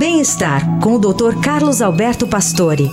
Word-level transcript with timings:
Bem-estar 0.00 0.80
com 0.80 0.94
o 0.94 0.98
Dr. 0.98 1.38
Carlos 1.44 1.82
Alberto 1.82 2.26
Pastore. 2.26 2.90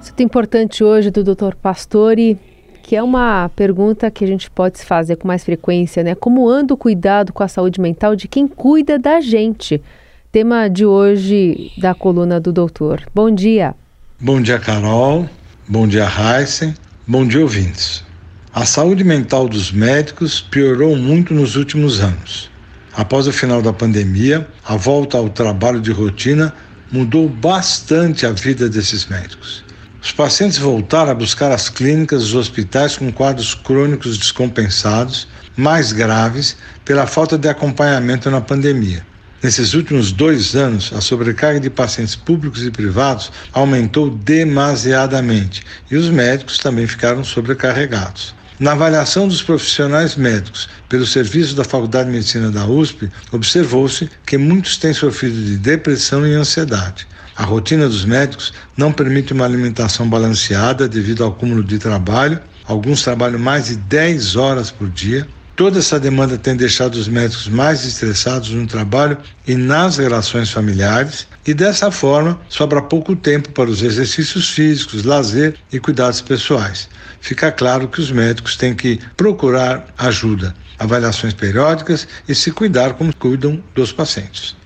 Isso 0.00 0.12
é 0.16 0.22
importante 0.22 0.84
hoje 0.84 1.10
do 1.10 1.24
Dr. 1.24 1.56
Pastore, 1.60 2.38
que 2.84 2.94
é 2.94 3.02
uma 3.02 3.50
pergunta 3.56 4.12
que 4.12 4.22
a 4.22 4.28
gente 4.28 4.48
pode 4.48 4.78
se 4.78 4.86
fazer 4.86 5.16
com 5.16 5.26
mais 5.26 5.42
frequência, 5.42 6.04
né? 6.04 6.14
Como 6.14 6.48
anda 6.48 6.72
o 6.72 6.76
cuidado 6.76 7.32
com 7.32 7.42
a 7.42 7.48
saúde 7.48 7.80
mental 7.80 8.14
de 8.14 8.28
quem 8.28 8.46
cuida 8.46 8.96
da 8.96 9.20
gente? 9.20 9.82
Tema 10.30 10.68
de 10.70 10.86
hoje 10.86 11.72
da 11.78 11.96
coluna 11.96 12.38
do 12.38 12.52
doutor. 12.52 13.02
Bom 13.12 13.28
dia. 13.28 13.74
Bom 14.20 14.40
dia, 14.40 14.60
Carol. 14.60 15.28
Bom 15.66 15.88
dia, 15.88 16.06
Heisen. 16.06 16.76
Bom 17.08 17.26
dia, 17.26 17.40
ouvintes. 17.40 18.08
A 18.52 18.64
saúde 18.66 19.04
mental 19.04 19.48
dos 19.48 19.70
médicos 19.70 20.40
piorou 20.40 20.96
muito 20.96 21.32
nos 21.32 21.54
últimos 21.54 22.00
anos. 22.00 22.50
Após 22.92 23.28
o 23.28 23.32
final 23.32 23.62
da 23.62 23.72
pandemia, 23.72 24.44
a 24.64 24.74
volta 24.74 25.16
ao 25.16 25.28
trabalho 25.28 25.80
de 25.80 25.92
rotina 25.92 26.52
mudou 26.90 27.28
bastante 27.28 28.26
a 28.26 28.32
vida 28.32 28.68
desses 28.68 29.06
médicos. 29.06 29.62
Os 30.02 30.10
pacientes 30.10 30.58
voltaram 30.58 31.12
a 31.12 31.14
buscar 31.14 31.52
as 31.52 31.68
clínicas 31.68 32.24
os 32.24 32.34
hospitais 32.34 32.96
com 32.96 33.12
quadros 33.12 33.54
crônicos 33.54 34.18
descompensados, 34.18 35.28
mais 35.56 35.92
graves, 35.92 36.56
pela 36.84 37.06
falta 37.06 37.38
de 37.38 37.48
acompanhamento 37.48 38.28
na 38.32 38.40
pandemia. 38.40 39.06
Nesses 39.40 39.74
últimos 39.74 40.10
dois 40.10 40.56
anos, 40.56 40.92
a 40.92 41.00
sobrecarga 41.00 41.60
de 41.60 41.70
pacientes 41.70 42.16
públicos 42.16 42.66
e 42.66 42.70
privados 42.72 43.30
aumentou 43.52 44.10
demasiadamente 44.10 45.62
e 45.88 45.96
os 45.96 46.10
médicos 46.10 46.58
também 46.58 46.88
ficaram 46.88 47.22
sobrecarregados. 47.22 48.39
Na 48.60 48.72
avaliação 48.72 49.26
dos 49.26 49.42
profissionais 49.42 50.16
médicos 50.16 50.68
pelo 50.86 51.06
serviço 51.06 51.54
da 51.56 51.64
Faculdade 51.64 52.10
de 52.10 52.16
Medicina 52.16 52.50
da 52.50 52.66
USP, 52.66 53.08
observou-se 53.32 54.10
que 54.26 54.36
muitos 54.36 54.76
têm 54.76 54.92
sofrido 54.92 55.34
de 55.34 55.56
depressão 55.56 56.26
e 56.26 56.34
ansiedade. 56.34 57.08
A 57.34 57.42
rotina 57.42 57.88
dos 57.88 58.04
médicos 58.04 58.52
não 58.76 58.92
permite 58.92 59.32
uma 59.32 59.46
alimentação 59.46 60.06
balanceada 60.06 60.86
devido 60.86 61.24
ao 61.24 61.30
acúmulo 61.30 61.64
de 61.64 61.78
trabalho. 61.78 62.38
Alguns 62.66 63.02
trabalham 63.02 63.38
mais 63.38 63.68
de 63.68 63.76
10 63.76 64.36
horas 64.36 64.70
por 64.70 64.90
dia. 64.90 65.26
Toda 65.60 65.78
essa 65.78 66.00
demanda 66.00 66.38
tem 66.38 66.56
deixado 66.56 66.94
os 66.94 67.06
médicos 67.06 67.46
mais 67.46 67.84
estressados 67.84 68.48
no 68.48 68.66
trabalho 68.66 69.18
e 69.46 69.54
nas 69.56 69.98
relações 69.98 70.50
familiares, 70.50 71.26
e 71.46 71.52
dessa 71.52 71.90
forma 71.90 72.40
sobra 72.48 72.80
pouco 72.80 73.14
tempo 73.14 73.50
para 73.50 73.68
os 73.68 73.82
exercícios 73.82 74.48
físicos, 74.48 75.04
lazer 75.04 75.56
e 75.70 75.78
cuidados 75.78 76.22
pessoais. 76.22 76.88
Fica 77.20 77.52
claro 77.52 77.88
que 77.88 78.00
os 78.00 78.10
médicos 78.10 78.56
têm 78.56 78.74
que 78.74 78.98
procurar 79.18 79.84
ajuda, 79.98 80.54
avaliações 80.78 81.34
periódicas 81.34 82.08
e 82.26 82.34
se 82.34 82.50
cuidar 82.52 82.94
como 82.94 83.14
cuidam 83.14 83.62
dos 83.74 83.92
pacientes. 83.92 84.59